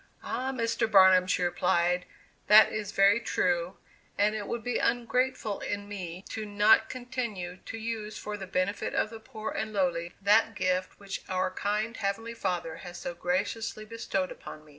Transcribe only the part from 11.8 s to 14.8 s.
Heavenly Father has so graciously bestowed upon me.